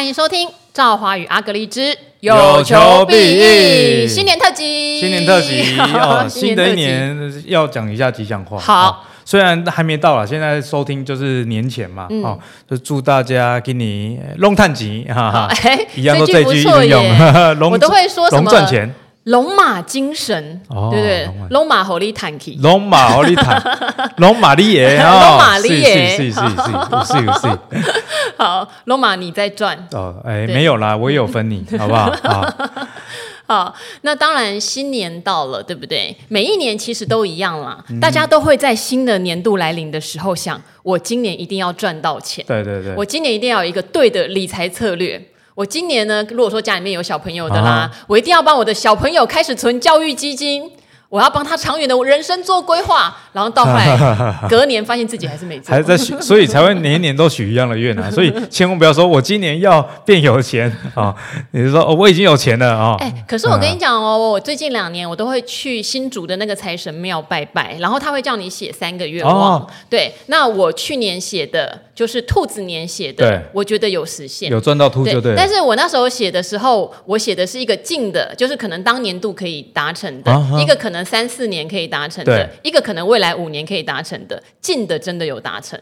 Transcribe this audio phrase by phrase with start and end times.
[0.00, 1.94] 欢迎收听《赵华与阿格丽之。
[2.20, 4.08] 有求必应。
[4.08, 4.96] 新年特辑》。
[4.98, 5.78] 新年特辑。
[5.78, 8.58] 哦，新的一年要讲一下吉祥话。
[8.58, 17.04] 好、哦，虽然还没到了，现在收听就是年前嘛，嗯、哦，就祝大家给你龙探吉哈哈，哎，一样都这句一用，
[17.70, 18.90] 我都会说什么龙赚钱。
[19.24, 21.28] 龙马精神，哦、对不对？
[21.50, 23.62] 龙马好力坦克，龙马好力坦，
[24.16, 26.48] 龙马力耶， 龙马力耶，是是是是
[27.04, 27.92] 是 是。
[28.38, 32.10] 好，龙马你在赚哦，哎，没有啦，我有分你，好不好？
[32.22, 32.54] 好，
[33.46, 36.16] 好，那当然新年到了，对不对？
[36.28, 45.22] 每一年其实都一样啦，嗯、大家都会在新的年度来临的时候想，我今年一定要赚到钱，对对对，我今年一定要有一个对的理财策略。
[45.54, 50.70] 我今年呢，如果说家里面有小朋友的啦，啊、我一定要帮我的小朋友开始存教育基金。
[51.08, 53.98] 我要帮他长远的人生做规划，然后到后来
[54.48, 58.08] 隔年发现自己还是没做，还在许，所以才会年年都许一样的愿啊！
[58.08, 61.16] 所以千万不要说我今年要变有钱啊、 哦！
[61.50, 62.94] 你是说哦，我已经有钱了啊？
[63.00, 69.60] 哎、哦欸，可是我跟你讲哦，我最近两年我都会去新竹的那个财神庙拜拜，然后他会叫你写三个愿望。
[69.60, 75.34] 哦、对，那我去年写的就是兔子年写的，我觉得有实现，有赚到兔就对。
[75.36, 81.04] 但是我那时候写的时候，我写的是一个近的，就是可能当年度可以达成的、啊、一个可能。
[81.10, 85.76] 三四年可以达成的，一个可能未来五年可以达成的，近的真的有达成。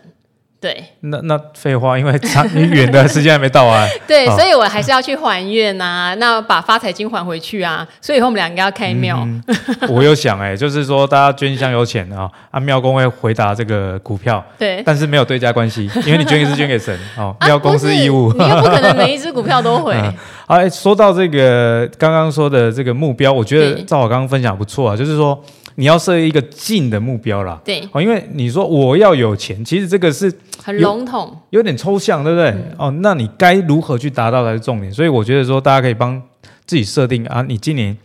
[0.60, 3.86] 对，那那废话，因为长你远的时间还没到啊。
[4.08, 7.86] 对，哦、所以我还是要去还愿啊，那把发财金还回去啊。
[8.00, 9.18] 所以以后我们两个要开庙。
[9.20, 9.40] 嗯、
[9.88, 19.94] 我有想哎、欸，就是说大家捐香油钱啊，啊庙公会回答这个股票，对，但是没有对价关系，因为你捐也是捐给神 哦，庙公是义务，你又不可能每一只股票都回。
[20.48, 25.40] 哎，说到这个刚刚说的这个目标，我觉得赵老刚刚分享不错啊，就是说。
[25.80, 32.50] 你要设一个近的目标啦，对，哦，因为你说我要有钱，其实这个是很笼统，有点抽象，对不对？
[32.50, 34.92] 嗯、哦，那你该如何去达到才是重点。
[34.92, 36.20] 所以我觉得说，大家可以帮
[36.66, 37.96] 自己设定啊，你今年，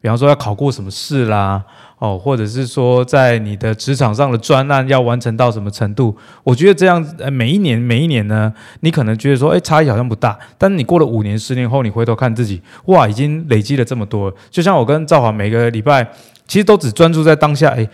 [0.00, 1.62] 比方说要考过什么试啦，
[2.00, 14.34] 哦，或者是说在你的职场上的专案要完成到什么程度，我觉得这样，呃，每一年每一年呢，你可能觉得说，哎，差异好像不大，但是你过了五年、十年后，你回头看自己，哇，已经累积了这么多。
[14.50, 16.12] 就像我跟赵华每个礼拜。
[16.46, 17.88] 其实都只专注在当下，哎，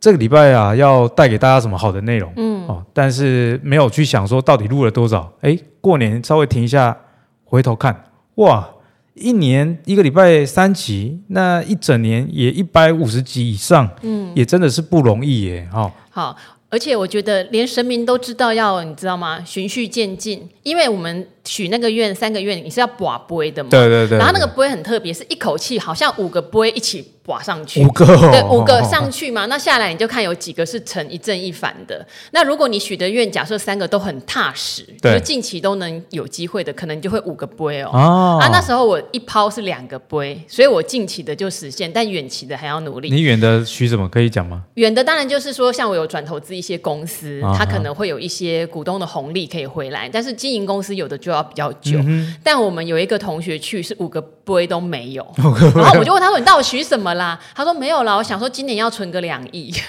[0.00, 2.32] 这个礼拜啊，要带给大家什么好的内容？
[2.36, 5.32] 嗯，哦，但是没有去想说到底录了多少。
[5.40, 6.96] 哎，过年稍微停一下，
[7.44, 8.04] 回头看，
[8.36, 8.68] 哇，
[9.14, 15.92] 一年一个礼拜三集，那一整年也一百五十集以上，嗯，也真的是不容易耶，哈、哦。
[16.10, 16.36] 好。
[16.70, 19.42] 而且我觉得连神明都知道要，你知道吗？
[19.42, 23.70] 循序渐进，因为我们许那个愿三个愿，你是要把杯的嘛。
[23.70, 24.18] 对对对。
[24.18, 27.82] 然后那个杯很特别，是一口气好像五个杯一起跋上去。
[27.82, 28.30] 五个、哦。
[28.30, 32.06] 对，五个上去嘛，哦、那下来你就看有几个是成一正一反的。
[32.32, 37.90] 那如果你许的愿，假设三个都很踏实，对就近期都能有机会的，可能你就会五个杯哦。
[37.94, 38.38] 哦。
[38.42, 43.08] 啊，那时候我一抛是两个杯，所以我近期的就实现，但远期的还要努力。
[43.08, 44.06] 你远的许什么？
[44.08, 44.64] 可以讲吗？
[44.74, 46.58] 远的当然就是说，像我有转投资。
[46.58, 51.98] 一些公司，它可能会有一些股东的红利可以回来，但是经营公司有的就要比较久。
[52.04, 55.26] 嗯、但我们有一个同学去是五个杯都没有，
[55.74, 59.72] 然后我就问他说：“你到底许什么啦？”他说：“没有啦，我想说今年要存个两亿。”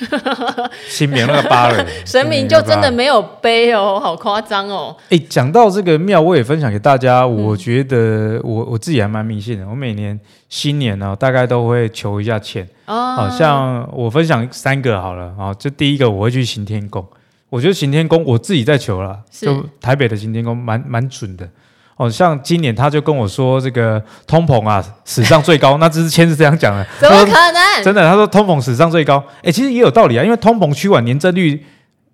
[0.87, 4.95] 新年那个八了，神明就真的没有杯哦，好夸张哦。
[5.09, 7.25] 哎，讲到这个庙，我也分享给大家。
[7.25, 12.67] 我觉得我我自己还蛮迷信的，我每年新年呢，大概都会求一下签。
[12.85, 17.05] 好、哦、像我分享三个好了啊，就第一个我会去行天宫，
[17.49, 21.49] 我觉得行天宫我自己在求了，就台北的行天宫蛮蛮准的。
[21.97, 27.83] 哦，像今年他就跟我说这个通膨啊史上最高， 那这是签是这样讲的，怎么可能？
[27.83, 31.65] 真的，他说通膨史上最高，哎，其实也有道理啊，因为通膨趋缓，年增率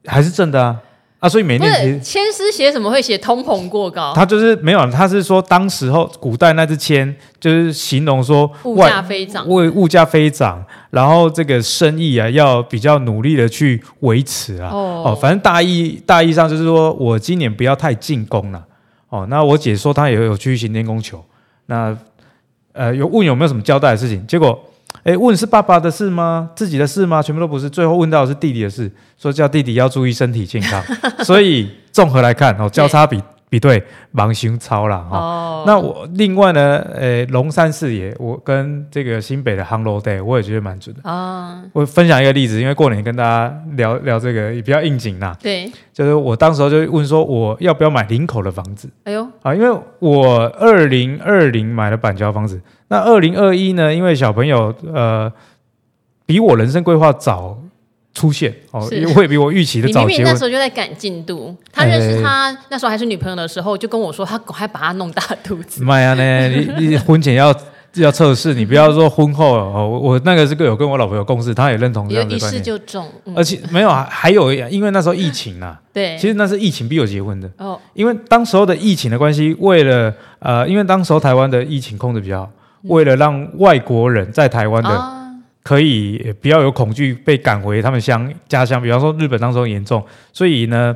[0.06, 0.80] 还是正的啊。
[1.26, 4.14] 啊，所以每年签诗写什么会写通膨过高？
[4.14, 14.70] 他就是没有，他是说当时候古代那支签就是形容说物价飞涨，为物价飞涨，然后这个生意啊要比较努力的去维持啊。
[14.72, 18.64] 哦，哦，反正大意大意上就是说我今年不要太进攻了。
[19.10, 21.26] 哦，那我姐说她也有去行天宫求，
[21.66, 21.98] 那
[22.74, 24.60] 呃有问有没有什么交代的事情，结果。
[25.06, 26.50] 哎，问是爸爸的事吗？
[26.56, 27.22] 自己的事吗？
[27.22, 27.70] 全部都不是。
[27.70, 30.84] 最后问到的是弟弟的事，说叫弟弟要注意身体健康。
[31.24, 33.26] 所以综合来看，哦，交叉比对
[33.56, 33.82] 比对，
[34.14, 35.18] 盲行超了哈。
[35.18, 41.10] 哦，那我另外呢，呃，龙山寺爷，我跟这个新北的航楼 day，我也觉得蛮准的。
[41.10, 45.34] 哦，我分享一个例子，因为过年跟大家聊聊这个也比较应景呐。
[45.42, 48.90] 对，就是我当时候就问说，我要不要买林口的房子？
[49.06, 52.60] 哎呦，啊，因为我二零二零买了板桥房子。
[52.90, 53.94] 那二零二一呢？
[53.94, 55.32] 因为小朋友呃
[56.26, 57.58] 比我人生规划早
[58.16, 60.08] 出现哦，也会比我预期的早结婚。
[60.08, 65.84] 你明明那时候就在赶进度，他认识他那时候还是女朋友的时候，就跟我说他还把他弄大肚子。
[65.84, 67.54] 妈呀呢，你你婚前要。
[67.98, 69.88] 要测试，你不要说婚后哦。
[69.90, 72.54] 我我那个是个有跟我老婆有共识，她也认同这样的观念。
[72.54, 77.50] 一试就中，嗯、而且没有啊还有因为那时候疫情啊， 对，其实那是疫情逼我结婚的。
[77.58, 82.52] 哦，因为当时候的疫情的关系，为了呃，因为当时候台湾的疫情控制比较好，
[82.84, 84.90] 嗯、为了让外国人在台湾的
[85.66, 90.02] 可以不要有恐惧被赶回他们乡家乡，比方说日本当时候严重，
[90.32, 90.96] 所以呢，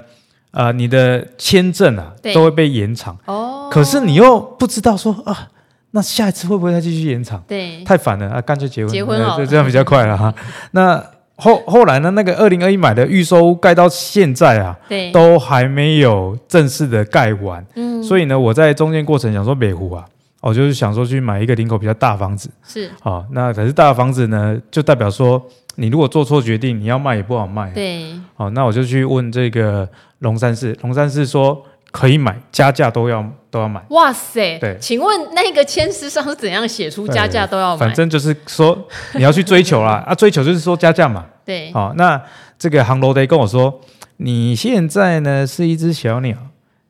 [0.51, 3.17] 呃，你的签证啊都会被延长。
[3.25, 5.49] 哦，可是你又不知道说啊。
[5.91, 7.43] 那下一次会不会再继续延长？
[7.47, 8.39] 对，太烦了啊！
[8.39, 10.31] 干脆结婚，结婚了，这这样比较快了哈。
[10.69, 11.03] 那
[11.35, 12.11] 后后来呢？
[12.11, 17.65] 那个二零二一买的预售屋盖到现在啊，对，都还没有正式的盖完。
[17.73, 20.05] 嗯，所以呢，我在中间过程想说北湖啊，
[20.41, 22.49] 我就是想说去买一个林口比较大房子。
[22.63, 25.43] 是，好，那可是大房子呢，就代表说
[25.75, 27.71] 你如果做错决定，你要卖也不好卖。
[27.71, 29.87] 对，好，那我就去问这个
[30.19, 31.65] 龙山寺，龙山寺说。
[31.91, 33.83] 可以买，加价都要都要买。
[33.89, 34.59] 哇塞！
[34.59, 37.79] 对，请问那个签诗上是怎样写出加价都要买？
[37.79, 38.77] 反正就是说
[39.15, 41.25] 你要去追求啦，啊，追求就是说加价嘛。
[41.43, 42.21] 对，好，那
[42.59, 43.81] 这个杭楼的跟我说，
[44.17, 46.37] 你现在呢是一只小鸟。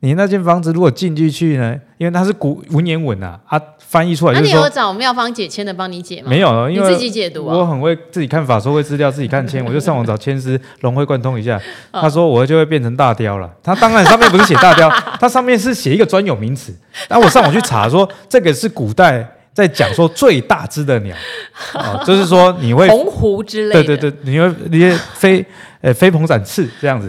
[0.02, 1.76] 你那间房子如果进去去呢？
[1.98, 4.54] 因为它是古文言文啊，它翻译出来就是说。
[4.54, 6.30] 那、啊、你有找妙方解签的帮你解吗？
[6.30, 7.54] 没有，因为你自己解读啊。
[7.54, 11.60] 我很会自己看法说会资料，自己看签， 我就上网找签师融会贯通一下。
[11.92, 13.50] 他说我就会变成大雕了。
[13.62, 14.88] 他当然上面不是写大雕，
[15.20, 16.74] 他上面是写一个专有名词。
[17.06, 21.14] 然后我上网去查说，这个是古代在讲说最大只的鸟，
[21.74, 23.84] 哦、就是说你会鸿鹄之类的。
[23.84, 25.44] 对对对，你会你会飞
[25.82, 27.06] 呃飞蓬展翅这样子。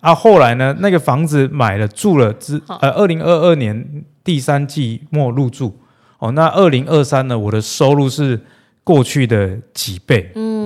[0.00, 0.74] 啊，后来呢？
[0.80, 5.78] 那个房子买了住了，之呃，二零二二年第三季末入住。
[6.18, 7.38] 哦，那二零二三呢？
[7.38, 8.40] 我的收入是
[8.82, 10.30] 过去的几倍。
[10.34, 10.59] 嗯，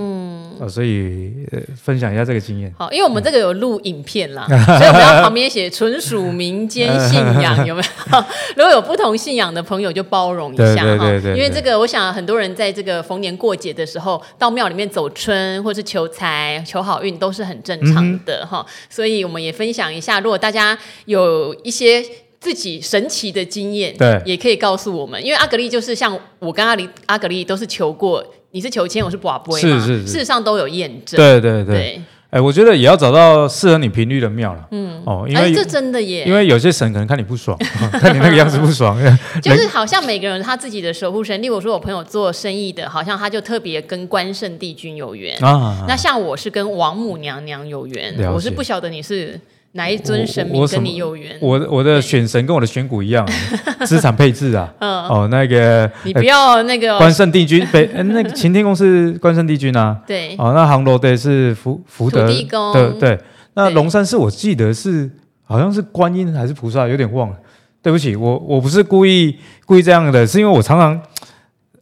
[0.64, 2.72] 哦，所以呃，分享一下这个经验。
[2.78, 8.24] 好，因为我们这个有录影片啦，嗯、所以我们要旁边写纯属民间信仰，有没有？
[8.56, 11.10] 如果有不同信仰的朋友，就包容一下哈。
[11.24, 18.64] 因为这个，我想很多人在这个逢年过节的时候，到庙里面走春，或是求财、求好运，都是很正常的哈。
[18.66, 22.04] 嗯、所以我们也分享一下，如果大家有一些。
[22.40, 25.18] 自己神奇的经验，对，也可以告诉我们。
[25.24, 28.22] 因为阿格丽就是像我跟阿里阿格丽都是求过，
[28.54, 31.16] 你是求签，我是博杯嘛，是是是，事实上都有验证。
[31.16, 34.64] 对对对，哎，我觉得也要找到适合你频率的庙了。
[34.70, 37.58] 嗯，哦，因为这真的耶，因为有些神可能看你不爽，
[37.98, 38.96] 看你那个样子不爽。
[39.42, 45.84] 就是好像每个人他自己的守护神，例如说我朋友做生意的，好像他就特别跟关圣帝君有缘啊。
[45.88, 49.40] 那像我是跟王母娘娘有缘，我是不晓得你是。
[49.76, 51.36] 哪一尊神明跟你有缘？
[51.40, 53.28] 我我的选神跟我的选股一样，
[53.84, 54.72] 资产配置啊。
[54.80, 60.00] 哦，那个你不要那个关圣帝君， 北，那个擎天宫是关圣帝君啊。
[60.06, 60.36] 对。
[60.38, 62.24] 哦，那航楼的是福福德
[62.72, 63.18] 的，对。
[63.54, 65.10] 那龙山寺我记得是
[65.42, 67.36] 好像是观音还是菩萨，有点忘了。
[67.82, 69.36] 对不起，我我不是故意
[69.66, 71.00] 故意这样的，是因为我常常。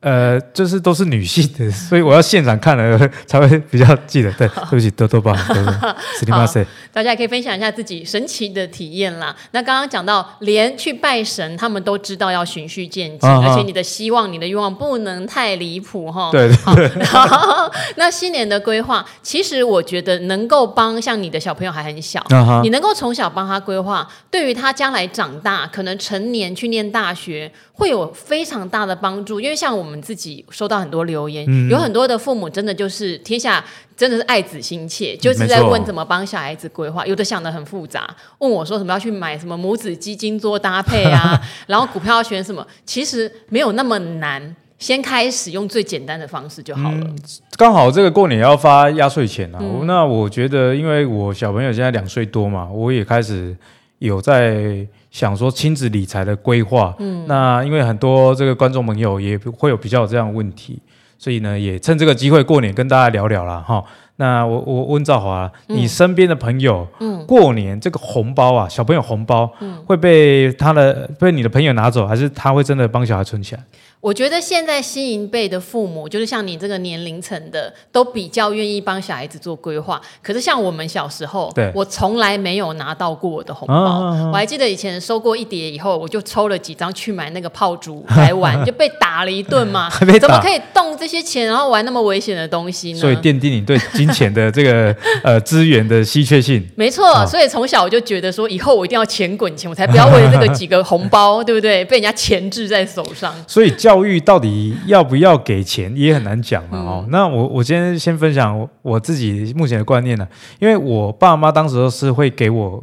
[0.02, 4.30] 呃，就是都是女性的， 所以我要现场看了才会比较记得。
[4.32, 5.32] 对，对不起，多多吧，
[6.92, 9.34] 大家也可以分享一下自己神奇的体验啦。
[9.52, 16.30] 那刚刚讲到，连去拜神，他们都知道要循序渐进，啊、而且你的希望、你的愿望不能太离谱哈。
[16.32, 17.04] 对对对。
[17.04, 27.50] 好，那新年的规划，其实我觉得能够帮像你的小朋友还很小，啊、你能够从小帮他规划，对于他将来长大，可能成年去念大学。
[27.74, 33.62] 会有非常大的帮助，因为像我们自己收到很多留言，嗯、有很多的父母真的就是天下
[33.96, 38.08] 真的是爱子心切，就是在问怎么帮小孩子规划，有的想的很复杂，
[38.38, 46.98] 问我说什么要去买什么母子基金做搭配啊， 然后股票要选什么，其实没有那么难，先开始用最简单的方式就好了。
[47.00, 47.18] 嗯、
[47.56, 53.56] 刚好这个过年要发压岁钱啊，嗯、那我觉得因为我小朋友现在两岁多嘛，我也开始
[54.06, 54.86] 有在。
[55.12, 60.80] 想说亲子理财的规划，嗯，那因为很多这个观众朋友也会有比较有这样的问题，
[61.18, 63.60] 所以呢，也趁这个机会过年跟大家聊聊啦。
[63.60, 63.84] 哈。
[64.16, 73.62] 那我我问兆华，嗯、你身边的朋友，嗯，过年这个红包啊，小朋友红包，嗯，会被他的被你的朋友拿走，还是他会真的帮小孩存起来？
[74.02, 80.02] 我觉得现在新一辈的父母，就是像你这个年龄层的，都比较愿意帮小孩子做规划。
[80.20, 83.74] 可是像我们小时候，对我从来没有拿到过我的红包。
[83.74, 89.88] 啊啊啊我还记得以前收过一叠以后，我就抽了几张去买那个炮竹来玩， 就被打了一顿嘛。
[90.20, 92.98] 怎么可以动这些钱，然后玩那么危险的东西呢？
[92.98, 94.92] 所以奠定你对金钱的这个
[95.22, 96.68] 呃资源的稀缺性。
[96.74, 101.84] 没错，所以从小我就觉得说，以后我一定要钱滚钱，我才不要为了这个几个红包，对不对？
[101.84, 103.32] 被人家钳制在手上。
[103.46, 107.00] 所以教育到底要不要给钱也很难讲了哦。
[107.04, 110.28] 嗯、那我我今天先分享我自己目前的观念呢，
[110.60, 112.82] 因为我爸妈当时都是会给我。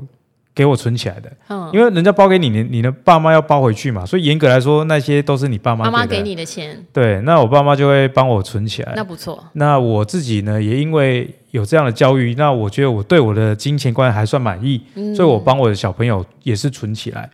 [0.55, 6.77] 给我存起来的，嗯，因为人家包给你，你你的爸妈要包回去嘛，所以严格来说，那些都是你爸妈妈妈给你的钱。
[6.91, 9.41] 对，那我爸妈就会帮我存起来，那不错。
[9.53, 17.29] 那我自己呢，也因为有这样的教育，那我觉得我对我的金钱观还算满意，嗯，所以我帮我的小朋友也是存起来。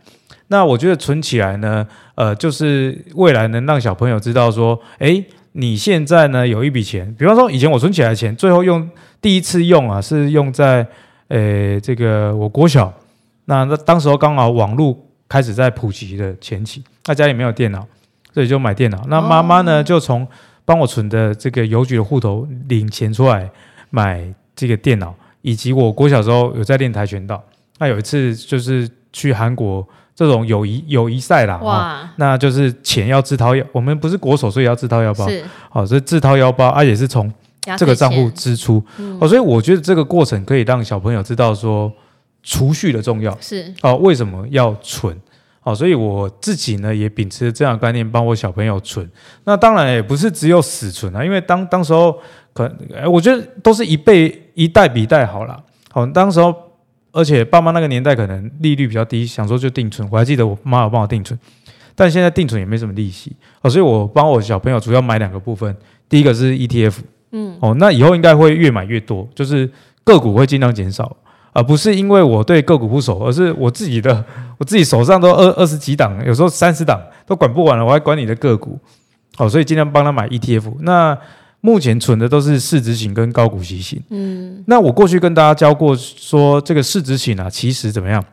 [0.48, 5.22] 那我觉得存起来呢，呃，就是未来能让小朋友知道说，哎，
[5.52, 8.88] 你现在呢有一笔钱，比方说以前我存起来的钱，最后用
[9.20, 10.86] 第一次用啊，是用在，
[11.28, 12.92] 呃，这个我国小。
[13.46, 14.96] 那那当时候刚好网络
[15.28, 17.86] 开始在普及的前期，那家里没有电脑，
[18.34, 19.04] 所以就买电脑。
[19.08, 20.26] 那妈妈呢，就从
[20.64, 23.48] 帮我存的这个邮局的户头领钱出来
[23.90, 24.24] 买
[24.54, 27.42] 这个电脑，以及我国小时候有在练跆拳道。
[27.78, 29.86] 那有一次就是去韩国
[30.16, 35.28] 这种友谊友谊赛啦，哇，那就是钱要自掏腰，我们不是国手，所以要自掏腰包。
[35.28, 37.32] 是，好，所以自掏腰包，啊，也是从
[37.78, 38.82] 这个账户支出。
[39.20, 41.92] 哦，所以我觉得这个过程可以让小朋友知道说。
[42.48, 45.20] 储蓄的重要是哦，为什么要存？
[45.64, 49.04] 哦，所以我自己呢也秉持这样的概念，帮我小朋友存。
[49.42, 52.16] 那当然也不是只有死存啊，因为当当时候
[52.52, 55.60] 可能，我觉得都是一辈一代比一代好了。
[55.90, 56.54] 好，当时候
[57.16, 60.06] 而且爸妈那个年代可能利率比较低，想说就定存。
[60.12, 61.38] 我还记得我妈有帮我定存，
[61.94, 63.34] 但现在定存也没什么利息。
[63.62, 65.74] 哦，所以我帮我小朋友主要买两个部分，
[66.10, 66.96] 第一个是 ETF，
[67.32, 69.68] 嗯，哦，那以后应该会越买越多，就是
[70.04, 71.16] 个股会尽量减少。
[71.52, 74.22] 而不是因为我对个股不熟，而是我自己的，
[74.58, 78.78] 我自己手上都二二十几档，有时候三十档都管不完了，我还管你的个股，
[79.36, 80.70] 好，所以尽量帮他买 ETF。
[80.80, 81.16] 那
[81.66, 84.00] 目前存的都是市值型跟高股息型。
[84.10, 88.24] 嗯，那我过去跟大家教过，说这个市值型啊，其实怎么样？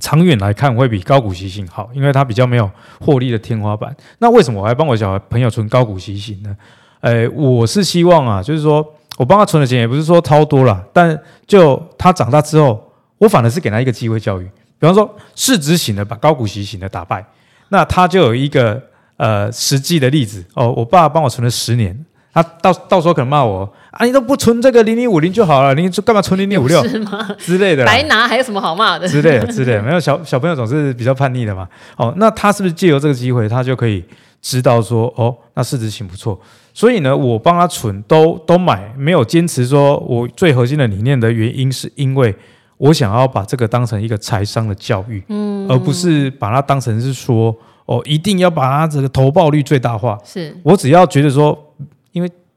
[0.00, 2.68] 长远来看会比高股息型好，因为它比较没有
[3.00, 3.94] 获利的天花板。
[4.18, 6.56] 那为什么我还帮我小孩朋友存高股息型呢？
[7.00, 8.84] 呃，我是希望啊，就是说。
[9.18, 12.82] 我帮他存的钱也不是说超多了，但就他长大之后，
[13.18, 14.44] 我反而是给他一个机会教育。
[14.78, 17.22] 比方说市值型的把高股息型的打败，
[17.68, 18.82] 那他就有一个
[19.18, 20.72] 呃实际的例子哦。
[20.74, 21.94] 我爸帮我存了十年，
[22.32, 26.80] 他到到时候可能骂我啊，你都不存这个零零五零就好了，你干嘛存零零五六
[27.38, 27.84] 之类的？
[27.84, 29.08] 白拿还有什么好骂的？
[29.08, 31.68] 之类的之类的， 没有小小朋友总是比较叛逆的嘛。
[31.96, 34.04] 哦，那他是不是借由这个机会，他就可以
[34.40, 36.38] 知道说哦，那市值挺不错。
[36.72, 42.32] 所以呢，我帮他存都都买，没有坚持说我最核心的理念的原因，是因为
[42.78, 47.54] 我想要把这个当成一个财商的教育，嗯，而不是把它当成是说
[47.86, 50.16] 哦，一定要把它这个投报率最大化。
[50.24, 51.58] 是我只要觉得说，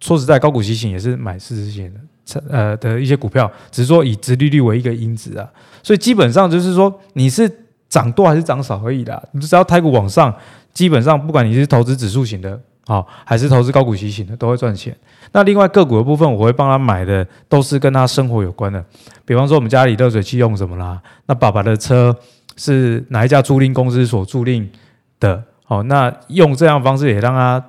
[0.03, 5.49] 说实在，高股息型也是买市值型的，呃的一些股票，只是说以殖利率为一个因子啊，
[5.81, 7.49] 所以基本上就是说你是
[7.87, 9.23] 涨多还是涨少而已啦。
[9.31, 10.35] 你只要台股往上，
[10.73, 12.59] 基本上不管你是投资指数型的。
[12.85, 14.93] 好，还是投资高股息型的都会赚钱。
[15.31, 18.83] 那另外个股的部分，我会帮他买的都是跟他生活有关的，
[19.23, 22.13] 比方说我们家里热水器用什么啦，那爸爸的车
[22.57, 24.67] 是哪一家租赁公司所租赁
[25.21, 25.41] 的。
[25.63, 27.63] 好，那用这样方式也让他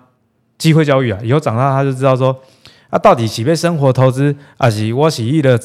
[0.64, 2.34] 机会教育啊，以后长大他就知道说，
[2.88, 5.60] 啊到底是被生活投资，还是我喜意的。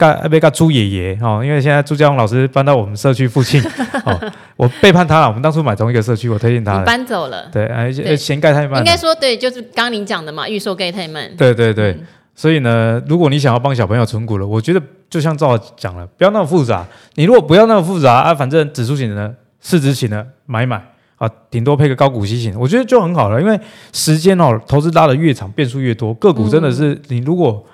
[0.00, 3.62] 干被干朱爷爷哦，因为现在朱家宏老师搬到我们社区附近
[4.06, 4.18] 哦，
[4.56, 5.28] 我背叛他了。
[5.28, 6.84] 我们当初买同一个社区，我推荐他了。
[6.86, 8.78] 搬走了，对，而且嫌盖太慢。
[8.78, 11.30] 应该说对，就是刚刚您讲的嘛，预售盖太慢。
[11.36, 14.80] 对对对，嗯、所以呢，如果你想要帮小朋友存股了，我觉得
[15.10, 16.86] 就像赵老讲了，不要那么复杂。
[17.16, 20.82] 你如果不要那么复杂啊，反正指数型的、市值型的买一买
[21.20, 23.40] 啊，顶多配个高股息型，我觉得就很好了。
[23.40, 23.56] 因为
[23.92, 27.64] 时间哦，投资拉得越长，变数越多，个股真的是、嗯、你如果。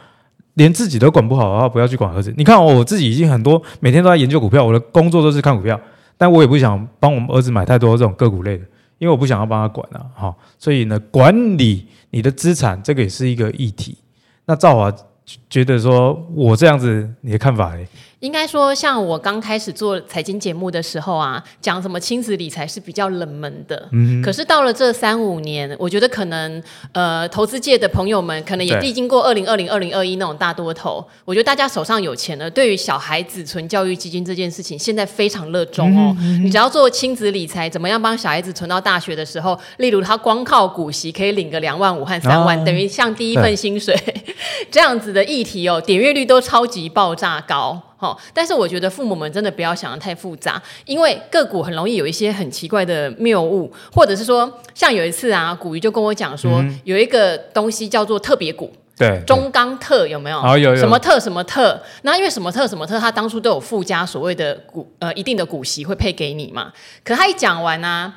[0.57, 2.33] 连自己都管不好的话，不要去管儿子。
[2.35, 5.79] 你看，我自己已经很多每天都在研究股票，我的工作都是看股票，
[6.17, 8.65] 但我也不想帮我们儿子买太多这种个股类的，
[8.97, 10.07] 因为我不想要帮他管啊。
[10.15, 13.99] 好，所以呢，管理你的资产这个也是一个议题。
[14.47, 14.91] 那赵华
[15.51, 17.85] 觉得说，我这样子，你的看法呢？
[18.21, 23.89] 应该说，像我刚开始做财经节目的时候啊，讲什么亲子理财是比较冷门的。
[23.93, 24.23] 嗯。
[24.23, 31.07] 可是到了这三五年，我觉得可能呃，投资界的朋友们可能也历经过二零二零、二零二一那种大多头。
[31.27, 36.17] 我觉得大家手上有钱了，对于小孩子存教育基金这件事情，现在非常热衷哦。
[36.19, 36.43] 嗯。
[36.43, 43.95] 你只要做亲子理财，怎么样帮小孩子存到大学的时候，例如他光靠股息可以领个两万五和三万，哦，等于像第一份薪水
[44.73, 47.83] 这样子的议题哦，点阅率都超级爆炸高。
[47.99, 60.39] 好，但是我觉得父母们真的不要想的太复杂，因为个股很容易有一些很奇怪的谬误，或者是说，像有一次啊，古鱼就跟我讲说，嗯、有一个东西叫做特别股，对，中钢特有没有？
[60.39, 60.77] 哦，有有。
[60.77, 61.83] 什么特什么特？
[62.03, 66.71] 那因为什么特什么特，他当初都有附加所谓的股呃一定的股息会配给你嘛。
[67.03, 68.13] 可他一讲完啊，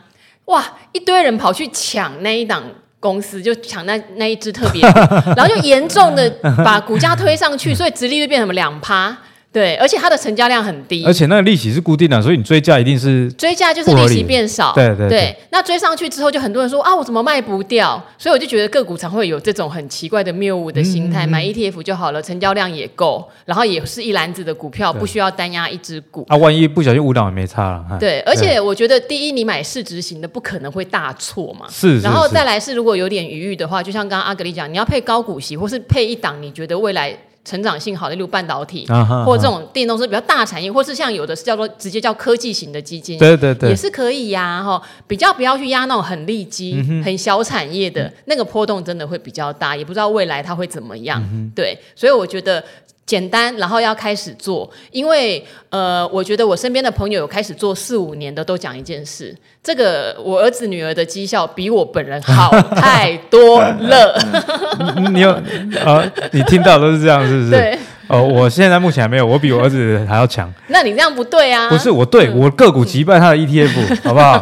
[0.45, 2.61] 哇，一堆人跑去抢那一档
[2.99, 4.99] 公司，就抢那那一只特别股，
[5.37, 6.29] 然后就严重的
[6.65, 9.17] 把股价推上去，所以殖利率变成什么两趴。
[9.51, 14.73] 对，而且它的成交量很低，而且那个利息是固定的，所以你追价一定是追价就是利息变少。
[14.73, 17.99] 对对对，对，那追上去之后，就很多人说啊，我怎么卖不掉？
[18.15, 26.23] 所以我就觉得个股常会有这种很奇怪的谬误的心态，嗯、买 ETF 就好了，成交量也够，然后也是一篮子的股票，不需要单押一只股。
[26.29, 27.97] 啊，万一不小心误导也没差了。
[27.99, 31.65] 对，而且我觉得第一，你买市值型的不可能会大错嘛。
[31.69, 32.01] 是，是，是。
[32.01, 37.17] 然后再来是，如果有点余裕的话，就像刚刚阿格力讲，你要配高股息，或是配一档，你觉得未来。
[37.49, 44.63] 成长性好的，例如半导体，啊、哈哈或这种电动车比较大产业，或是像有的是叫做直接叫科技型的基金，对对对，也是可以呀、啊。
[44.63, 51.19] 哈，比较不要去压那种很利基、嗯、很小产业的那个波动，真的会比较大，也不知道未来它会怎么样。
[51.33, 52.63] 嗯、对，所以我觉得。
[53.09, 64.15] 简单，然后要开始做，因为呃，我觉得我身边的朋友有开始做四五年的，都讲一件事：这个我儿子女儿的绩效比我本人好太多了。
[65.11, 65.41] 你有啊、
[65.83, 66.11] 呃？
[66.31, 67.49] 你听到都是这样，是不是？
[67.49, 67.79] 对。
[68.09, 70.51] 哦，我现在目前还没有，我比我儿子还要强。
[70.67, 71.69] 那你这样不对啊！
[71.69, 74.33] 不是我对，我个股击败他的 ETF， 好不好？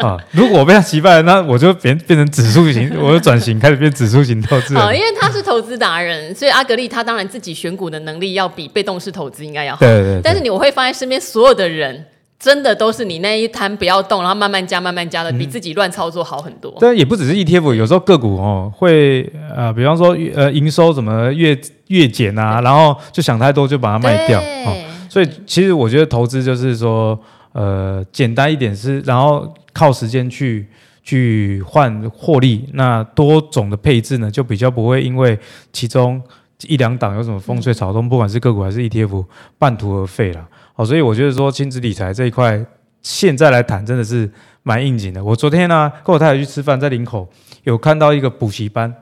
[0.00, 4.78] 啊，如果我被他击败了，那我就变变成指数型， 我就转型开始变指数型投资。
[4.78, 9.80] 好，因为他是投资达人，所以阿格力他当然自己选股的能力要比被动式投资应该要好。
[9.80, 10.20] 对对对。
[10.22, 12.06] 但是你我会发现身边所有的人。
[12.42, 16.74] 真的都是你那一摊不要动，然后慢慢加慢慢加的，比自己乱操作好很多。
[16.80, 21.54] 但也不只是 ETF，有时候个股哦会呃，比方说呃营收怎么月
[21.90, 24.40] 月减啊，然后就想太多就把它卖掉。
[24.40, 24.74] 哦，
[25.08, 27.18] 所以其实我觉得投资就是说
[27.52, 30.66] 呃简单一点是，然后靠时间去
[31.02, 35.38] 去换获利，那多种的配置呢就比较不会因为
[35.72, 36.22] 其中
[36.62, 39.24] 一两档有什么风吹草动，不管是个股还是 ETF，
[39.58, 40.46] 半途而废了。
[40.76, 42.64] 哦，所以我觉得说亲子理财这一块，
[43.02, 44.30] 现在来谈真的是
[44.62, 45.24] 蛮应景的。
[45.24, 47.28] 我昨天呢、啊、跟我太太去吃饭，在林口
[47.64, 48.94] 有看到一个补习班，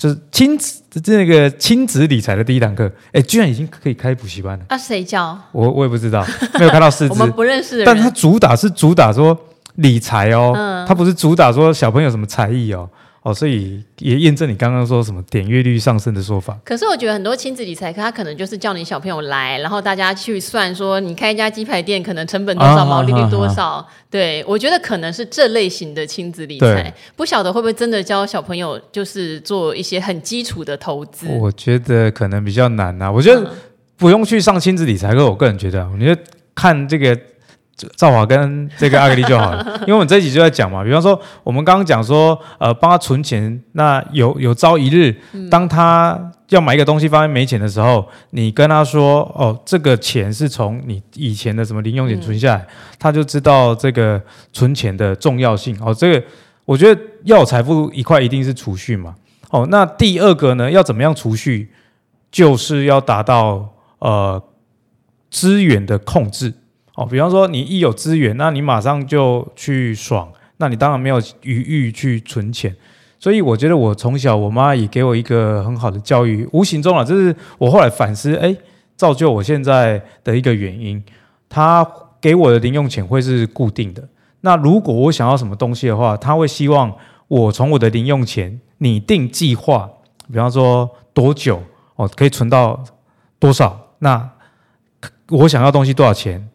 [0.00, 4.64] 就是亲子这个亲子理财的第一堂课，哎，居然已经可以开补习班了。
[4.70, 5.38] 啊，谁教？
[5.52, 6.26] 我我也不知道，
[6.58, 7.12] 没有看到师资。
[7.12, 7.84] 我们不认识。
[7.84, 9.38] 但他主打是主打说
[9.74, 12.88] 理财哦，嗯、他不是主打说小朋友什么才艺哦。
[13.22, 16.58] 哦，所以也验证你刚刚说什么点阅率上升的说法。
[16.64, 23.66] 可是我觉得很多亲子理财课，他可能就是叫你小朋友来，然后大家去算说，你开一家鸡排店可能成本多少，毛利率多少。
[23.66, 31.26] 啊啊啊啊、对，我觉得可能是这类型的亲子理财，不晓得会不会真的教小朋友就是做一些很基础的投资。
[31.28, 33.12] 我觉得可能比较难呐、啊。
[33.12, 33.52] 我觉得
[33.98, 36.22] 不用去上亲子理财课，我个人觉得，我觉得
[36.54, 37.18] 看这个。
[37.96, 45.14] 赵华跟这个阿格力就好了， 因为我们这一集就在讲嘛，比方说我们刚刚讲说，呃，帮他存钱，那有有朝一日，
[45.50, 52.66] 当他要买一个东西发现没钱的时候，你跟他说，哦，这个钱是从你以前的什么零用钱存下来，
[52.98, 54.20] 他就知道这个
[54.52, 55.76] 存钱的重要性。
[55.80, 56.24] 哦，这个
[56.64, 59.14] 我觉得要有财富一块一定是储蓄嘛。
[59.50, 61.70] 哦，那第二个呢，要怎么样储蓄，
[62.30, 64.42] 就是要达到呃
[65.30, 66.52] 资源的控制。
[67.00, 72.76] 哦，比方说你一有资源，那你马上就去爽，那你当然没有余裕去存钱。
[73.18, 78.54] 所以我觉得我从小我妈也给我一个很好的教育，无形中啊，这是我后来反思，哎，
[78.96, 81.02] 造就我现在的一个原因。
[81.48, 81.86] 她
[82.20, 84.06] 给我的零用钱会是固定的。
[84.42, 86.94] 那如果我想要什么东西的话，她会希望
[87.28, 89.88] 我从我的零用钱拟定计划，
[90.30, 91.62] 比方说多久
[91.96, 92.78] 哦可以存到
[93.38, 94.28] 多少，那
[95.30, 96.46] 我想要东西多少钱。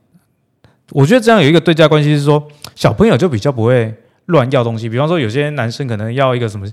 [0.91, 3.93] 我觉得这样有一个对价关系，是说小朋友就比较不会
[4.27, 4.87] 乱要东西。
[4.87, 6.67] 比方说，有些男生可能要一个什么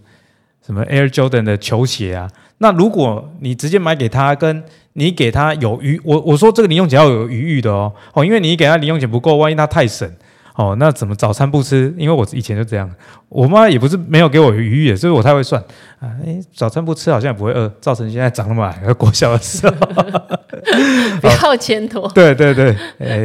[0.64, 10.10] 什么 Air Jordan 的球鞋啊，那如果你直接买给他，跟你给他有余，我我说这个零用钱要有余裕的哦哦，因为你给他零用钱不够，万一他太省。
[10.54, 11.94] 哦，那怎么早餐不吃？
[11.96, 12.88] 因为我以前就这样，
[13.30, 15.58] 我妈也不是没有给我余裕，所以我太会算
[15.98, 16.12] 啊。
[16.26, 18.82] 哎，早餐不吃好像也不会饿，造成现在长那么矮。
[18.94, 19.74] 国小的时候，
[21.22, 22.06] 不要牵拖。
[22.10, 23.18] 对对对，呃，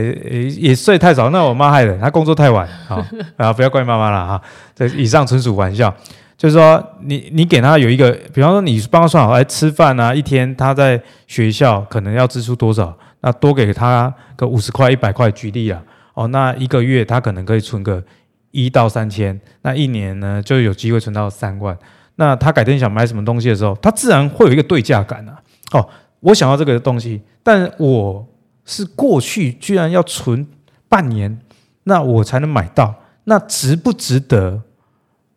[0.57, 2.65] 也睡太早，那我妈害的，她工作太晚。
[2.87, 4.41] 好啊，不要怪妈妈了啊。
[4.73, 5.93] 这以上纯属玩笑，
[6.37, 15.81] 就是说你你给她有一个，比方说你帮她算好，哎吃饭啊，一天她在学校可能要支出多少，那多给她个五十块、一百块，举例啊。
[16.17, 18.03] 哦，那一个月他可能可以存个
[18.49, 21.77] 一到三千，那一年呢就有机会存到三万。
[22.15, 25.39] 那他改天想买什么东西的时候，他自然会有一个对价感啊。
[25.73, 25.87] 哦，
[26.21, 28.27] 我想要这个东西，但我
[28.65, 30.47] 是过去居然要存
[30.89, 31.39] 半年，
[31.83, 34.59] 那我才能买到，那值不值得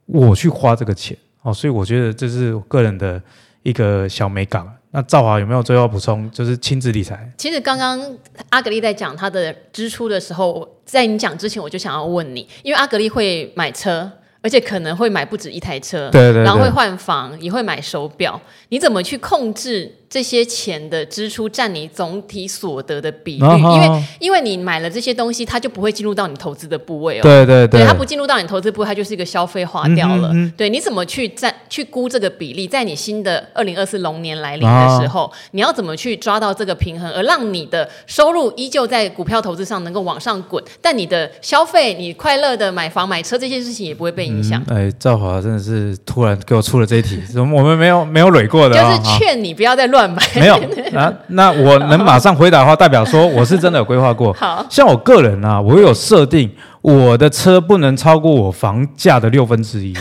[0.06, 1.14] 我去花这个钱？
[1.42, 3.22] 哦，所以我觉得这是我个人的
[3.62, 4.66] 一个小美感。
[4.92, 6.31] 那赵华有没有最后补充？
[6.31, 7.31] 就是亲子理财。
[7.37, 8.00] 其实刚刚
[8.48, 14.11] 阿格丽在讲他的支出的时候，在你讲之前，我就想要问你，因为阿格丽会买车。
[14.42, 18.40] 而且可能会买不止一台车，对对对，然后会换房，也会买手表。
[18.70, 23.46] 你怎么去控制这些钱的支出占你总体所得的比率？
[23.46, 27.23] 哦、因为因为你买了这些东西，它就不会进入到你投资的部位哦。
[27.23, 30.31] 对对对，对，它不进入到你投资部位，它就是一个消费花掉了。
[30.31, 32.66] 嗯嗯嗯，对，你怎么去占去估这个比例？
[32.66, 44.61] 在你新的二零二四龙年来临的时候，哦， 你要怎么去抓到这个平衡，而让你的收入依旧在股票投资上能够往上滚，但你的消费、你快乐的买房买车这些事情也不会被影响。
[44.66, 50.22] 嗯、哎，赵华真的是突然给我出了这一题，我们没有没有累过的，就是劝你不要再乱买。
[50.36, 50.54] 没有
[50.96, 54.32] 啊那我能马上回答的话，代表说我是真的有规划过。
[54.38, 59.94] 好，像我个人啊，我有设定我的车不能超过我房价的六分之一，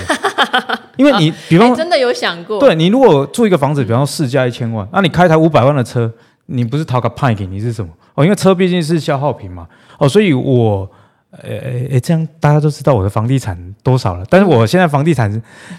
[0.98, 6.12] 因为你比方、哎、真的有想过，对你如果住一个房子，比方说市价一千万，那、啊、你开台五百万的车，
[6.46, 7.90] 你不是讨个派给你是什么？
[8.16, 9.66] 哦，因为车毕竟是消耗品嘛，
[9.98, 10.90] 哦，所以我。
[11.32, 11.56] 呃
[11.92, 14.26] 呃，这样大家都知道我的房地产多少了。
[14.32, 15.32] 但是我现在房地产，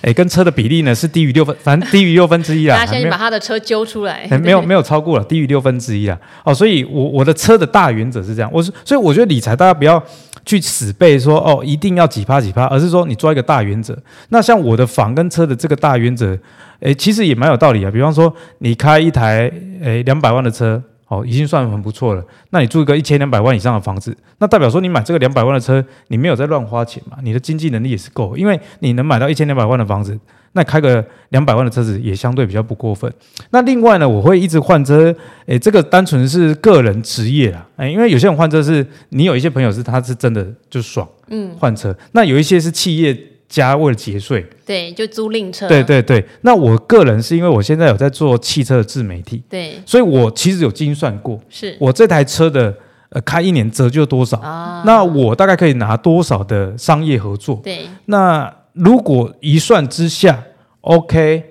[0.03, 2.77] 诶，跟车的比例呢是低于六分，反正低于六分之一啊。
[2.77, 4.29] 大家先把他的车揪出来。
[4.43, 6.17] 没有没有超过了，低于六分之一啊。
[6.45, 8.49] 哦，所以我我的车的大原则是这样。
[8.53, 10.01] 我是所以我觉得理财大家不要
[10.47, 13.99] 去死背说哦一定要几趴几趴，而是说你抓一个大原则。
[14.29, 16.39] 那像我的房跟车的这个大原则，
[16.79, 17.91] 诶，其实也蛮有道理啊。
[17.91, 19.51] 比方说你开一台
[19.83, 20.81] 诶两百万的车。
[21.11, 22.25] 哦，已经算很不错了。
[22.51, 27.19] 那你住一个一千两百万以上的房子，那代表说你买这个两百万的车，你没有在乱花钱嘛？
[27.25, 30.17] 你的经济能力也是够，因为你能买到一千两百万的房子，
[30.53, 33.13] 那开个两百万的车子也相对比较不过分。
[33.51, 35.13] 那另外呢，我会一直换车，
[35.47, 41.93] 诶，这个单纯是个人职业啊，诶，因为有些人换车是你有一些朋友是他是真的就爽，嗯，换车。
[42.13, 43.19] 那有一些是企业。
[43.51, 45.67] 家为了节税，对，就租赁车。
[45.69, 51.77] 对对对，那我个人是因为我现在有在做汽车的自媒体，对，所以我其实有精算过，是。
[51.81, 52.73] 我这台车的
[53.09, 54.85] 呃开一年折旧多少啊？
[54.87, 57.61] 那我大概可以拿多少的商业合作？
[57.65, 60.41] 对，那如果一算之下
[60.83, 61.43] ，OK，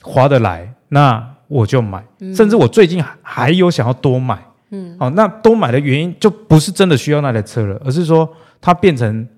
[0.00, 8.26] 划得来，那我就买，嗯、甚至我最近还有想要多买，嗯，好，那多买的原因就不是真的需要那台车了，而是说
[8.58, 9.28] 它变成。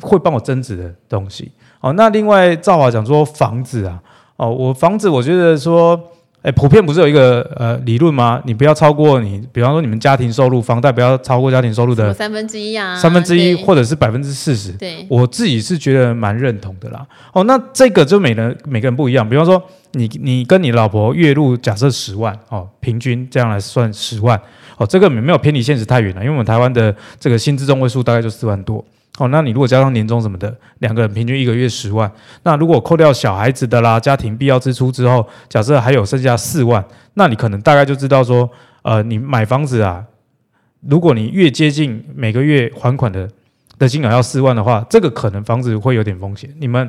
[0.00, 1.50] 会帮我增值的东西
[1.80, 1.92] 哦。
[1.94, 4.00] 那另外赵华讲说房子啊，
[4.36, 5.98] 哦，我房子我觉得说，
[6.42, 8.40] 哎，普遍不是有一个呃理论吗？
[8.46, 14.72] 你不要超过你，比方说你们家庭收入，房贷不要超过家庭收入的三分之一啊，三分之一或者是百分之四十。
[14.72, 17.06] 对，我自己是觉得蛮认同的啦。
[17.32, 19.28] 哦，那这个就每人每个人不一样。
[19.28, 24.40] 比方说你你跟你老婆月入假设十万哦，平均这样来算十万
[24.78, 28.82] 哦，这个没有偏离现实太远了，因为我们台湾的这个薪资中位数大概就四万多。
[29.18, 32.10] 哦，那你如果加上年终什么的，两个人平均一个月十万。
[32.42, 36.82] 那如果扣掉小孩子的啦、家庭必要支出之后，假设还有剩下四万，
[37.14, 38.48] 那你可能大概就知道说，
[38.80, 40.02] 呃，你买房子啊，
[40.88, 43.28] 如果你越接近每个月还款的
[43.78, 46.48] 的金额要四万的话，这个可能房子会有点风险。
[46.58, 46.88] 你们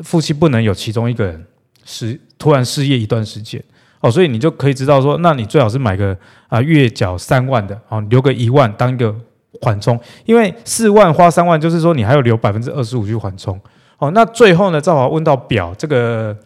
[0.00, 1.46] 夫妻不能有其中一个人
[1.84, 3.62] 失突然失业一段时间
[4.00, 6.16] 哦，所以你就可以知道说，那你最好是买个
[6.48, 9.14] 啊、月缴三万的哦，留个一万当一个。
[9.60, 13.60] 缓冲，因为四万花三万，就是说你还有留百分之二十五去缓冲。
[13.98, 16.36] 哦，那最后呢，赵华问到表这个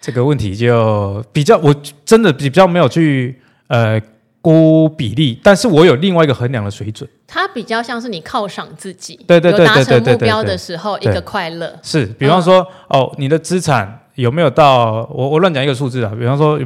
[0.00, 1.74] 这个问题，就比较我
[2.04, 4.00] 真的比较没有去呃
[4.40, 7.10] 估比例，但是我有另外一个衡量的水准。
[7.26, 11.76] 它比较像是你犒赏自己，对对对对对对，达成目标的时候一个快乐。
[11.82, 15.04] 是，比方说哦，你的资产有没有到？
[15.12, 16.60] 我我乱讲一个数字啊，比方说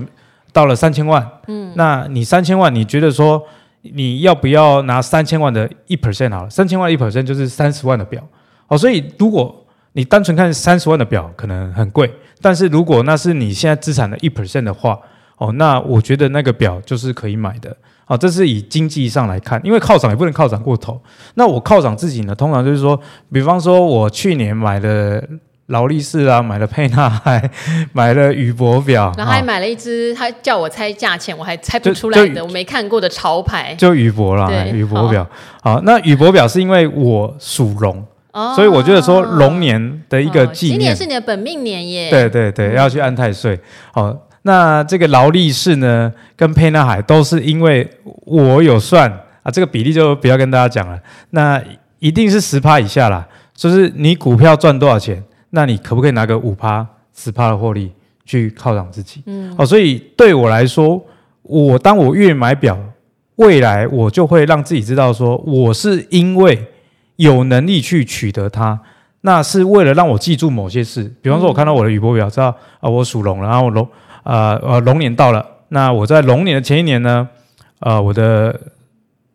[0.53, 3.43] 到了三千万，嗯，那你三千万，你觉得说？
[3.83, 6.51] 你要不要拿三千万的一 percent 好了？
[6.51, 8.27] 三千万一 percent 就是三十万的表
[8.69, 8.77] 哦。
[8.77, 12.13] 所以如果你单纯看三十万的表，可能很贵。
[12.41, 14.99] 但是如果那是你现在资产的一 percent 的话，
[15.39, 17.77] 哦，那我觉得那个表就是可以买的。
[18.05, 21.01] 好，这是以经济上来看，因为靠涨也不能靠涨过头。
[21.35, 23.01] 那我靠涨自己呢，通常就是说，
[23.33, 25.27] 比方说我去年买的。
[25.71, 27.49] 劳力士啊，买了沛纳海，
[27.93, 35.27] 买了宇舶表，然后还买了一只，他叫我猜价钱，我还猜不出来的，我没看过的潮牌，就宇舶啦，宇舶表。
[35.63, 43.59] 好，那宇舶表是因为我属龙，哦，所以我觉得说龙年的一个纪念，今年是你的本命年耶，对对对，要去安太岁。
[43.93, 47.89] 好，那这个劳力士呢，跟沛纳海都是因为
[48.25, 49.09] 我有算
[49.45, 50.99] 啊，这个比例就不要跟大家讲了，
[51.31, 51.63] 那
[52.01, 55.23] 一定是十趴以下啦，就是你股票赚多少钱。
[55.51, 57.93] 那你可不可以拿个五趴、十趴的获利
[58.25, 59.23] 去犒赏自己？
[59.27, 61.05] 嗯，哦，所以对我来说，
[61.43, 62.79] 我当我越买表，
[63.37, 66.67] 未来我就会让自己知道说，我是因为
[67.17, 68.81] 有能力去取得它，
[69.23, 73.87] 那是为了让我记住某些事，比方说，我看到我的宇舶表，知道啊，我属龙，然后龙
[74.23, 77.29] 啊呃龙年到了，那我在龙年的前一年呢，
[77.81, 78.59] 呃，我的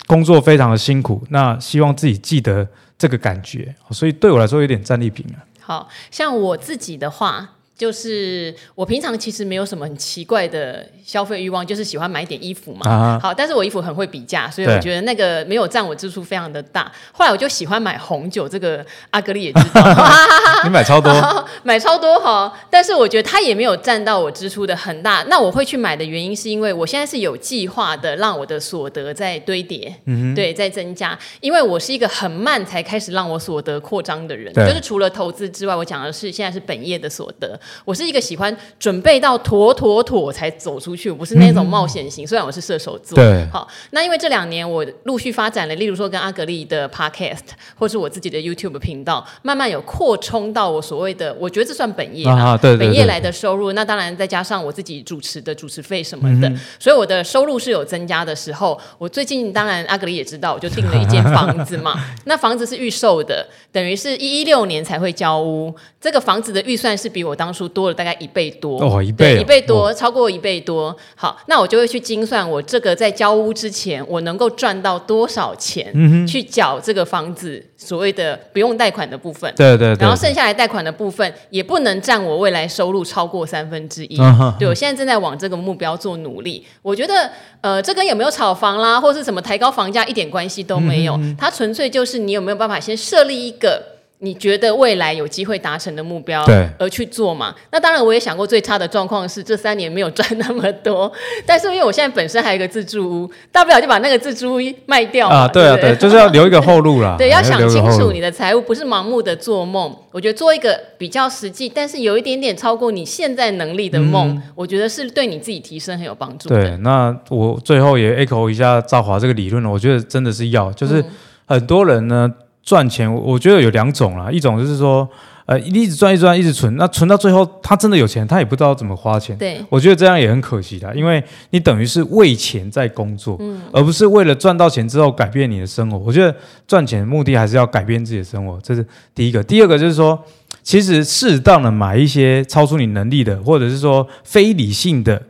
[0.07, 2.65] 工作非常的辛苦，那希望自己记得
[2.97, 5.43] 这个感觉，所以对我来说有点战利品啊。
[5.65, 7.55] 好像我自己的话。
[7.77, 12.89] 就是我平常其实没有什么很奇怪的消费欲望，就是喜欢买点衣服嘛。
[12.89, 16.89] 啊、好，但是我衣服很会比价，所以我觉得那个没有占我支出非常的大。
[17.11, 19.83] 后来我就喜欢买红酒，这个阿格丽也知道。
[20.63, 21.11] 你买超多，
[21.63, 22.51] 买超多哈。
[22.69, 25.25] 但是我觉得它也没有占到我支出的很大。
[25.27, 31.17] 那我会去买的原因是因为我现在是有计划的让我的所得在堆叠，嗯、对，在增加。
[31.41, 37.59] 因为我是一个很慢才开始让我所得扩张的人，就是除了投资之外，我讲的是现在是本业的所得。
[37.83, 42.25] 我是一个喜欢准备到妥妥妥才走出去，我不是那种冒险型。
[42.25, 47.39] 嗯、虽然我是射手座，对，好，那因为这两年我陆续发展了，例如说跟阿格丽的 Podcast，
[47.77, 53.73] 或是我自己的 YouTube 频道，慢慢有扩充到我所谓的，我觉得这算本业啊，啊对对对对本业来的收入。
[53.73, 58.79] 那当然再加上我自己主持的主持费什么的，嗯、所以我的收入是有增加的时候。
[58.97, 61.95] 我最近当然阿格丽也知道，我就订了一间房子嘛。
[62.25, 65.73] 那房子是预售的，等于是一一六年才会交屋。
[65.99, 70.95] 这个房子的预算是比我当初多了大概一倍多哦，一倍，一倍多，超过一倍多。
[71.15, 79.51] 好，那我就会去精算，我这个在交屋之前，我能够赚到多少钱，去缴这个房子所谓的不用贷款的部分。
[79.55, 80.01] 对对对。
[80.01, 84.17] 然后剩下来贷款的部分，也不能占我未来收入超过三分之一。
[84.59, 86.65] 对，我现在正在往这个目标做努力。
[86.81, 91.17] 我觉得，呃，这跟有没有炒房啦，或是什么抬高房价一点关系都没有。
[91.39, 93.94] 它纯粹就是你有没有办法先设立一个。
[94.19, 97.53] 你觉得未来有机会达成的目标，对，而去做嘛？
[97.71, 101.11] 那当然，我也想过最差的状况是这三年没有赚那么多，
[101.45, 105.47] 但是因为我现在本身还有一个自住屋，大不了就把那个自住屋卖掉啊。
[105.49, 107.15] 对啊，对，就是要留一个后路啦。
[107.19, 109.93] 对，要想清楚你的财务，不是盲目的做梦。
[110.11, 116.55] 我觉得做一个比较实际，但是有一点点超过你现在能力的梦，嗯、我觉得是对你自己提升很有帮助的。
[116.55, 121.03] 对，那我最后也 echo 一下赵华这个理论，我觉得真的是要，就是
[121.45, 122.27] 很多人呢。
[122.27, 125.07] 嗯赚钱，我觉得有两种啦，一种就是说，
[125.45, 129.37] 呃，一直赚，一直赚，一直存，那存到最后，他真的有钱，他也不知道怎么花钱。
[129.37, 135.99] 对，我觉得这样也很可惜的，因为你等于是为钱在工作，嗯，而不是为了赚到钱之后改变你的生活。
[135.99, 136.35] 我觉得
[136.67, 139.43] 赚钱的目的还是要改变自己的生活，这是第一个。
[139.43, 140.19] 第二个就是说，
[140.63, 145.21] 其实适当的买一些超出你能力的，或者是说非理性的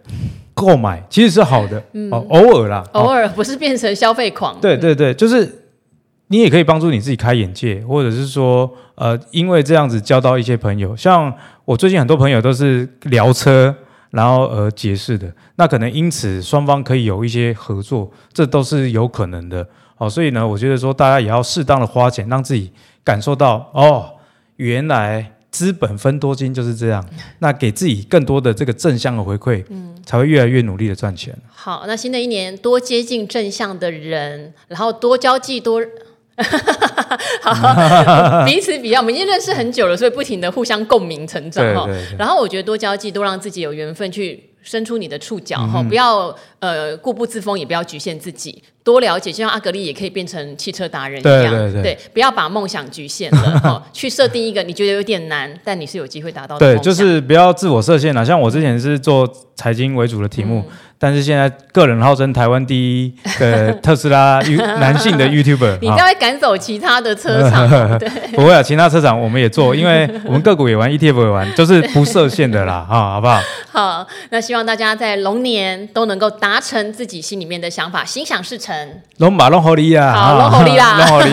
[0.53, 4.57] 购买，其实是好的，嗯，哦，偶尔啦，偶尔不是变成消费狂。
[4.61, 5.63] 对对对，就是。
[6.27, 10.95] 你也可以帮助你自己开眼界，或者是说，呃，因为这样子交到一些朋友。
[10.97, 11.31] 像
[11.65, 13.75] 我最近很多朋友都是聊车，
[14.09, 19.67] 然后呃结识的，那可能因此双方可以有一些合作，这都是有可能的。
[19.95, 22.71] 好，所以呢，我觉得说大家也要适当的花钱，让自己
[23.03, 24.09] 感受到哦，
[24.55, 27.05] 原来资本分多金就是这样。
[27.39, 31.37] 那给自己更多的这个正向的回馈，嗯，才会越来越努力的赚钱。
[31.49, 35.79] 好，那新的一年多接近正向的人，然后多交际多。
[37.41, 41.87] 好， 彼此比较，我们已经认识很久了，所以不停的互相共鸣成长哈。
[42.17, 56.75] 然后我觉得多交际，多让自己有缘分去伸出你的触角哈，嗯、不要呃固步自封，也不要局限自己，多了解，就像阿格力也可以变成汽车达人一样，对，对，对，对，不要把梦想局限了哈， 去设定一个你觉得有点难，但你是有机会达到的。
[56.75, 58.25] 对，就是不要自我设限了。
[58.25, 60.59] 像我之前是做财经为主的题目。
[60.67, 64.39] 嗯但是现在个人号称台湾第一的特斯拉
[64.79, 67.67] 男性的 YouTuber， 你应该会赶走其他的车厂，
[67.99, 73.41] 对，不会啊，其他车厂我们也做，因为我们个股也玩，ETF 也玩，就是不设限的啦，哈，好不好？
[73.71, 78.75] 好，那希望大家在龙年都能够达成自己心里面的想法，心想事成。
[79.17, 81.29] 龙马龙猴利啊，好，龙猴利啦，龙猴利，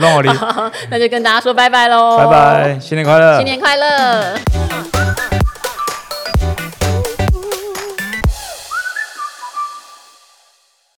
[0.00, 0.30] 龙猴利，
[0.90, 4.77] 那就跟大家说拜拜喽，拜拜，新年快乐，新年快乐。